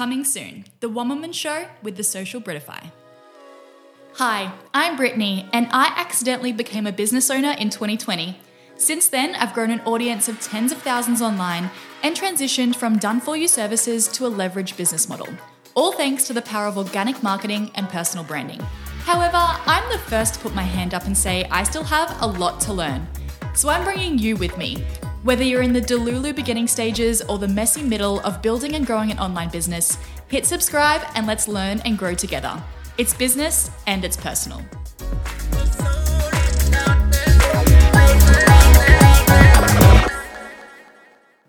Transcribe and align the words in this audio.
Coming 0.00 0.24
soon, 0.24 0.64
The 0.80 0.88
One 0.88 1.10
Woman 1.10 1.30
Show 1.30 1.66
with 1.82 1.98
the 1.98 2.02
Social 2.02 2.40
Britify. 2.40 2.90
Hi, 4.14 4.50
I'm 4.72 4.96
Brittany, 4.96 5.46
and 5.52 5.68
I 5.72 5.92
accidentally 5.94 6.52
became 6.52 6.86
a 6.86 6.90
business 6.90 7.30
owner 7.30 7.54
in 7.58 7.68
2020. 7.68 8.38
Since 8.76 9.08
then, 9.08 9.34
I've 9.34 9.52
grown 9.52 9.70
an 9.70 9.82
audience 9.82 10.26
of 10.26 10.40
tens 10.40 10.72
of 10.72 10.80
thousands 10.80 11.20
online 11.20 11.70
and 12.02 12.16
transitioned 12.16 12.76
from 12.76 12.96
done 12.96 13.20
for 13.20 13.36
you 13.36 13.46
services 13.46 14.08
to 14.12 14.24
a 14.24 14.30
leveraged 14.30 14.78
business 14.78 15.06
model, 15.06 15.28
all 15.74 15.92
thanks 15.92 16.26
to 16.28 16.32
the 16.32 16.40
power 16.40 16.66
of 16.66 16.78
organic 16.78 17.22
marketing 17.22 17.70
and 17.74 17.86
personal 17.90 18.24
branding. 18.24 18.60
However, 19.04 19.36
I'm 19.36 19.86
the 19.92 19.98
first 19.98 20.32
to 20.32 20.40
put 20.40 20.54
my 20.54 20.62
hand 20.62 20.94
up 20.94 21.04
and 21.04 21.14
say 21.14 21.44
I 21.50 21.62
still 21.64 21.84
have 21.84 22.22
a 22.22 22.26
lot 22.26 22.58
to 22.62 22.72
learn. 22.72 23.06
So 23.54 23.68
I'm 23.68 23.84
bringing 23.84 24.18
you 24.18 24.36
with 24.36 24.56
me. 24.56 24.82
Whether 25.22 25.44
you're 25.44 25.60
in 25.60 25.74
the 25.74 25.82
Delulu 25.82 26.34
beginning 26.34 26.66
stages 26.66 27.20
or 27.20 27.36
the 27.36 27.46
messy 27.46 27.82
middle 27.82 28.20
of 28.20 28.40
building 28.40 28.74
and 28.74 28.86
growing 28.86 29.10
an 29.10 29.18
online 29.18 29.50
business, 29.50 29.98
hit 30.28 30.46
subscribe 30.46 31.02
and 31.14 31.26
let's 31.26 31.46
learn 31.46 31.80
and 31.80 31.98
grow 31.98 32.14
together. 32.14 32.62
It's 32.96 33.12
business 33.12 33.70
and 33.86 34.02
it's 34.02 34.16
personal. 34.16 34.60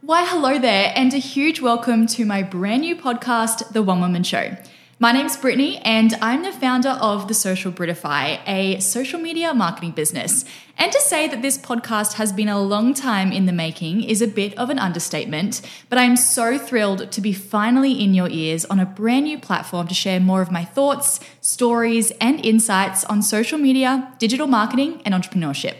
Why, 0.00 0.26
hello 0.26 0.58
there, 0.58 0.92
and 0.96 1.14
a 1.14 1.18
huge 1.18 1.60
welcome 1.60 2.08
to 2.08 2.24
my 2.24 2.42
brand 2.42 2.80
new 2.80 2.96
podcast, 2.96 3.72
The 3.72 3.84
One 3.84 4.00
Woman 4.00 4.24
Show. 4.24 4.56
My 5.02 5.12
name's 5.12 5.38
Brittany, 5.38 5.78
and 5.78 6.12
I'm 6.20 6.42
the 6.42 6.52
founder 6.52 6.90
of 6.90 7.26
The 7.26 7.32
Social 7.32 7.72
Britify, 7.72 8.38
a 8.46 8.78
social 8.80 9.18
media 9.18 9.54
marketing 9.54 9.92
business. 9.92 10.44
And 10.76 10.92
to 10.92 11.00
say 11.00 11.26
that 11.26 11.40
this 11.40 11.56
podcast 11.56 12.16
has 12.16 12.34
been 12.34 12.50
a 12.50 12.60
long 12.60 12.92
time 12.92 13.32
in 13.32 13.46
the 13.46 13.52
making 13.54 14.04
is 14.04 14.20
a 14.20 14.26
bit 14.26 14.52
of 14.58 14.68
an 14.68 14.78
understatement, 14.78 15.62
but 15.88 15.98
I'm 15.98 16.16
so 16.16 16.58
thrilled 16.58 17.10
to 17.12 17.20
be 17.22 17.32
finally 17.32 17.92
in 17.92 18.12
your 18.12 18.28
ears 18.28 18.66
on 18.66 18.78
a 18.78 18.84
brand 18.84 19.24
new 19.24 19.38
platform 19.38 19.88
to 19.88 19.94
share 19.94 20.20
more 20.20 20.42
of 20.42 20.50
my 20.50 20.66
thoughts, 20.66 21.18
stories, 21.40 22.10
and 22.20 22.44
insights 22.44 23.02
on 23.04 23.22
social 23.22 23.56
media, 23.56 24.12
digital 24.18 24.48
marketing, 24.48 25.00
and 25.06 25.14
entrepreneurship. 25.14 25.76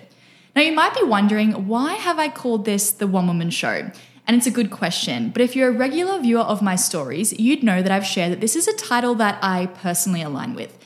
Now, 0.56 0.62
you 0.62 0.72
might 0.72 0.94
be 0.94 1.04
wondering 1.04 1.68
why 1.68 1.92
have 1.92 2.18
I 2.18 2.30
called 2.30 2.64
this 2.64 2.90
the 2.90 3.06
One 3.06 3.26
Woman 3.26 3.50
Show? 3.50 3.90
And 4.26 4.36
it's 4.36 4.46
a 4.46 4.50
good 4.50 4.70
question. 4.70 5.30
But 5.30 5.42
if 5.42 5.56
you're 5.56 5.68
a 5.68 5.72
regular 5.72 6.20
viewer 6.20 6.42
of 6.42 6.62
my 6.62 6.76
stories, 6.76 7.32
you'd 7.38 7.62
know 7.62 7.82
that 7.82 7.90
I've 7.90 8.06
shared 8.06 8.32
that 8.32 8.40
this 8.40 8.54
is 8.54 8.68
a 8.68 8.76
title 8.76 9.14
that 9.16 9.38
I 9.42 9.66
personally 9.66 10.22
align 10.22 10.54
with. 10.54 10.78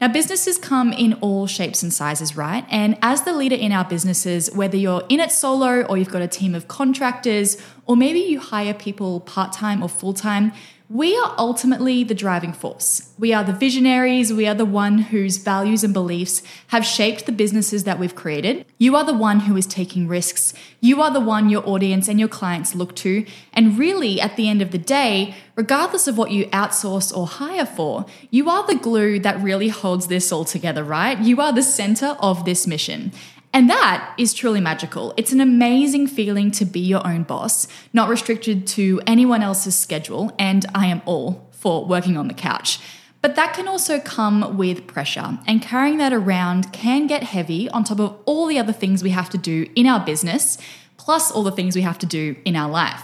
Now, 0.00 0.08
businesses 0.08 0.58
come 0.58 0.92
in 0.92 1.14
all 1.20 1.46
shapes 1.46 1.82
and 1.84 1.92
sizes, 1.92 2.36
right? 2.36 2.64
And 2.68 2.98
as 3.02 3.22
the 3.22 3.32
leader 3.32 3.54
in 3.54 3.70
our 3.70 3.84
businesses, 3.84 4.50
whether 4.50 4.76
you're 4.76 5.04
in 5.08 5.20
it 5.20 5.30
solo 5.30 5.82
or 5.82 5.96
you've 5.96 6.10
got 6.10 6.22
a 6.22 6.26
team 6.26 6.56
of 6.56 6.66
contractors, 6.66 7.56
or 7.86 7.96
maybe 7.96 8.18
you 8.18 8.40
hire 8.40 8.74
people 8.74 9.20
part 9.20 9.52
time 9.52 9.80
or 9.80 9.88
full 9.88 10.12
time, 10.12 10.52
we 10.92 11.16
are 11.16 11.34
ultimately 11.38 12.04
the 12.04 12.14
driving 12.14 12.52
force. 12.52 13.14
We 13.18 13.32
are 13.32 13.42
the 13.42 13.54
visionaries. 13.54 14.30
We 14.30 14.46
are 14.46 14.54
the 14.54 14.66
one 14.66 14.98
whose 14.98 15.38
values 15.38 15.82
and 15.82 15.94
beliefs 15.94 16.42
have 16.66 16.84
shaped 16.84 17.24
the 17.24 17.32
businesses 17.32 17.84
that 17.84 17.98
we've 17.98 18.14
created. 18.14 18.66
You 18.76 18.94
are 18.96 19.04
the 19.04 19.14
one 19.14 19.40
who 19.40 19.56
is 19.56 19.66
taking 19.66 20.06
risks. 20.06 20.52
You 20.82 21.00
are 21.00 21.10
the 21.10 21.18
one 21.18 21.48
your 21.48 21.66
audience 21.66 22.08
and 22.08 22.20
your 22.20 22.28
clients 22.28 22.74
look 22.74 22.94
to. 22.96 23.24
And 23.54 23.78
really, 23.78 24.20
at 24.20 24.36
the 24.36 24.50
end 24.50 24.60
of 24.60 24.70
the 24.70 24.76
day, 24.76 25.34
regardless 25.56 26.08
of 26.08 26.18
what 26.18 26.30
you 26.30 26.44
outsource 26.48 27.16
or 27.16 27.26
hire 27.26 27.64
for, 27.64 28.04
you 28.28 28.50
are 28.50 28.66
the 28.66 28.74
glue 28.74 29.18
that 29.20 29.40
really 29.40 29.68
holds 29.68 30.08
this 30.08 30.30
all 30.30 30.44
together, 30.44 30.84
right? 30.84 31.18
You 31.18 31.40
are 31.40 31.54
the 31.54 31.62
center 31.62 32.18
of 32.20 32.44
this 32.44 32.66
mission. 32.66 33.12
And 33.54 33.68
that 33.68 34.14
is 34.16 34.32
truly 34.32 34.60
magical. 34.60 35.12
It's 35.16 35.32
an 35.32 35.40
amazing 35.40 36.06
feeling 36.06 36.50
to 36.52 36.64
be 36.64 36.80
your 36.80 37.06
own 37.06 37.24
boss, 37.24 37.68
not 37.92 38.08
restricted 38.08 38.66
to 38.68 39.00
anyone 39.06 39.42
else's 39.42 39.76
schedule, 39.76 40.32
and 40.38 40.64
I 40.74 40.86
am 40.86 41.02
all 41.04 41.50
for 41.50 41.84
working 41.84 42.16
on 42.16 42.28
the 42.28 42.34
couch. 42.34 42.78
But 43.20 43.36
that 43.36 43.54
can 43.54 43.68
also 43.68 44.00
come 44.00 44.56
with 44.56 44.86
pressure, 44.86 45.38
and 45.46 45.62
carrying 45.62 45.98
that 45.98 46.12
around 46.12 46.72
can 46.72 47.06
get 47.06 47.22
heavy 47.22 47.68
on 47.68 47.84
top 47.84 48.00
of 48.00 48.16
all 48.24 48.46
the 48.46 48.58
other 48.58 48.72
things 48.72 49.02
we 49.02 49.10
have 49.10 49.30
to 49.30 49.38
do 49.38 49.70
in 49.76 49.86
our 49.86 50.04
business, 50.04 50.58
plus 50.96 51.30
all 51.30 51.42
the 51.42 51.52
things 51.52 51.76
we 51.76 51.82
have 51.82 51.98
to 51.98 52.06
do 52.06 52.34
in 52.44 52.56
our 52.56 52.70
life. 52.70 53.02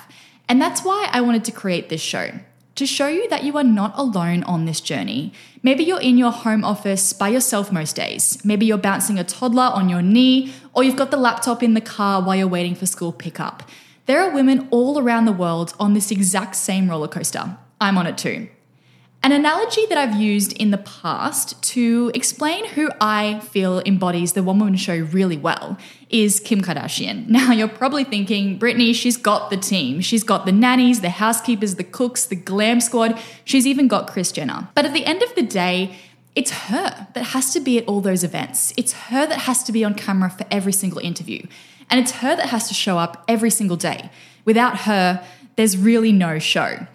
And 0.49 0.61
that's 0.61 0.83
why 0.83 1.09
I 1.13 1.21
wanted 1.21 1.45
to 1.45 1.53
create 1.53 1.89
this 1.89 2.01
show 2.01 2.33
to 2.79 2.87
show 2.87 3.09
you 3.09 3.29
that 3.29 3.43
you 3.43 3.57
are 3.57 3.65
not 3.65 3.93
alone 3.97 4.45
on 4.45 4.65
this 4.65 4.81
journey. 4.81 5.33
Maybe 5.65 5.83
you're 5.83 6.01
in 6.01 6.17
your 6.17 6.31
home 6.31 6.65
office 6.65 7.13
by 7.13 7.29
yourself 7.29 7.73
most 7.73 7.97
days. 7.97 8.43
Maybe 8.45 8.67
you're 8.67 8.79
bouncing 8.79 9.19
a 9.19 9.25
toddler 9.25 9.71
on 9.75 9.89
your 9.89 10.01
knee, 10.01 10.53
or 10.73 10.85
you've 10.85 10.97
got 10.97 11.11
the 11.11 11.17
laptop 11.17 11.63
in 11.63 11.75
the 11.75 11.81
car 11.81 12.23
while 12.23 12.37
you're 12.37 12.47
waiting 12.47 12.77
for 12.77 12.87
school 12.87 13.13
pickup. 13.13 13.69
There 14.07 14.23
are 14.23 14.31
women 14.31 14.69
all 14.71 14.99
around 14.99 15.25
the 15.25 15.33
world 15.33 15.75
on 15.81 15.93
this 15.93 16.13
exact 16.13 16.55
same 16.55 16.89
roller 16.89 17.09
coaster. 17.09 17.59
I'm 17.81 17.99
on 17.99 18.07
it 18.07 18.17
too. 18.17 18.49
An 19.21 19.33
analogy 19.33 19.85
that 19.87 19.99
I've 19.99 20.15
used 20.15 20.53
in 20.53 20.71
the 20.71 20.79
past 20.79 21.61
to 21.75 22.13
explain 22.15 22.65
who 22.67 22.89
I 23.01 23.41
feel 23.41 23.81
embodies 23.81 24.35
the 24.35 24.45
one 24.45 24.61
woman 24.61 24.77
show 24.77 24.97
really 24.97 25.37
well 25.37 25.77
is 26.09 26.39
Kim 26.39 26.63
Kardashian. 26.63 27.29
Now, 27.39 27.53
you're 27.53 27.69
probably 27.69 28.05
thinking, 28.05 28.59
Brittany, 28.59 28.93
she's 28.93 29.17
got 29.17 29.51
the 29.51 29.57
team. 29.57 30.01
She's 30.01 30.23
got 30.23 30.47
the 30.47 30.53
nannies, 30.53 31.01
the 31.01 31.11
housekeepers, 31.11 31.75
the 31.75 31.85
cooks, 31.85 32.27
the 32.27 32.37
glam 32.37 32.81
squad. 32.81 33.21
She's 33.45 33.67
even 33.67 33.89
got 33.89 34.07
Kris 34.07 34.31
Jenner. 34.31 34.69
But 34.75 34.87
at 34.87 34.93
the 34.93 35.05
end 35.05 35.23
of 35.23 35.35
the 35.35 35.43
day, 35.43 35.97
it's 36.37 36.53
her 36.53 37.09
that 37.15 37.25
has 37.25 37.53
to 37.55 37.61
be 37.61 37.79
at 37.79 37.89
all 37.89 38.01
those 38.01 38.23
events. 38.23 38.73
It's 38.77 38.93
her 38.93 39.27
that 39.27 39.41
has 39.41 39.65
to 39.65 39.73
be 39.73 39.85
on 39.85 39.95
camera 39.95 40.31
for 40.31 40.47
every 40.51 40.73
single 40.73 41.01
interview. 41.01 41.45
And 41.91 41.99
it's 41.99 42.13
her 42.13 42.37
that 42.37 42.51
has 42.51 42.69
to 42.69 42.75
show 42.75 42.99
up 42.99 43.25
every 43.27 43.51
single 43.51 43.77
day. 43.77 44.11
Without 44.45 44.81
her, 44.83 45.25
there's 45.57 45.77
really 45.77 46.13
no 46.13 46.39
show. 46.39 46.87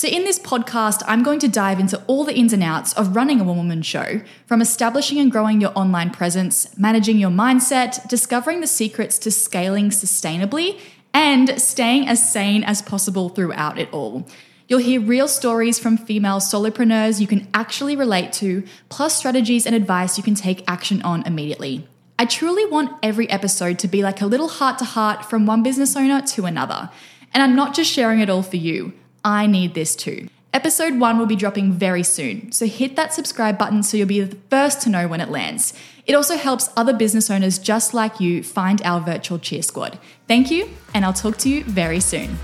So, 0.00 0.08
in 0.08 0.24
this 0.24 0.38
podcast, 0.38 1.02
I'm 1.06 1.22
going 1.22 1.40
to 1.40 1.46
dive 1.46 1.78
into 1.78 2.02
all 2.06 2.24
the 2.24 2.34
ins 2.34 2.54
and 2.54 2.62
outs 2.62 2.94
of 2.94 3.14
running 3.14 3.38
a 3.38 3.44
one 3.44 3.58
woman 3.58 3.82
show 3.82 4.22
from 4.46 4.62
establishing 4.62 5.18
and 5.18 5.30
growing 5.30 5.60
your 5.60 5.72
online 5.74 6.08
presence, 6.08 6.74
managing 6.78 7.18
your 7.18 7.28
mindset, 7.28 8.08
discovering 8.08 8.62
the 8.62 8.66
secrets 8.66 9.18
to 9.18 9.30
scaling 9.30 9.90
sustainably, 9.90 10.80
and 11.12 11.60
staying 11.60 12.08
as 12.08 12.32
sane 12.32 12.64
as 12.64 12.80
possible 12.80 13.28
throughout 13.28 13.78
it 13.78 13.92
all. 13.92 14.26
You'll 14.68 14.78
hear 14.78 15.02
real 15.02 15.28
stories 15.28 15.78
from 15.78 15.98
female 15.98 16.40
solopreneurs 16.40 17.20
you 17.20 17.26
can 17.26 17.46
actually 17.52 17.94
relate 17.94 18.32
to, 18.40 18.64
plus 18.88 19.14
strategies 19.14 19.66
and 19.66 19.74
advice 19.74 20.16
you 20.16 20.24
can 20.24 20.34
take 20.34 20.64
action 20.66 21.02
on 21.02 21.26
immediately. 21.26 21.86
I 22.18 22.24
truly 22.24 22.64
want 22.64 22.96
every 23.02 23.28
episode 23.28 23.78
to 23.80 23.86
be 23.86 24.02
like 24.02 24.22
a 24.22 24.26
little 24.26 24.48
heart 24.48 24.78
to 24.78 24.86
heart 24.86 25.26
from 25.26 25.44
one 25.44 25.62
business 25.62 25.94
owner 25.94 26.22
to 26.22 26.46
another. 26.46 26.88
And 27.34 27.42
I'm 27.42 27.54
not 27.54 27.74
just 27.74 27.92
sharing 27.92 28.20
it 28.20 28.30
all 28.30 28.42
for 28.42 28.56
you. 28.56 28.94
I 29.24 29.46
need 29.46 29.74
this 29.74 29.94
too. 29.96 30.28
Episode 30.52 30.98
1 30.98 31.18
will 31.18 31.26
be 31.26 31.36
dropping 31.36 31.72
very 31.72 32.02
soon, 32.02 32.50
so 32.50 32.66
hit 32.66 32.96
that 32.96 33.14
subscribe 33.14 33.56
button 33.56 33.82
so 33.82 33.96
you'll 33.96 34.08
be 34.08 34.20
the 34.20 34.36
first 34.50 34.82
to 34.82 34.90
know 34.90 35.06
when 35.06 35.20
it 35.20 35.28
lands. 35.28 35.74
It 36.06 36.14
also 36.14 36.36
helps 36.36 36.70
other 36.76 36.92
business 36.92 37.30
owners 37.30 37.58
just 37.58 37.94
like 37.94 38.18
you 38.18 38.42
find 38.42 38.82
our 38.82 39.00
virtual 39.00 39.38
cheer 39.38 39.62
squad. 39.62 39.98
Thank 40.26 40.50
you, 40.50 40.68
and 40.92 41.04
I'll 41.04 41.12
talk 41.12 41.36
to 41.38 41.48
you 41.48 41.62
very 41.64 42.00
soon. 42.00 42.36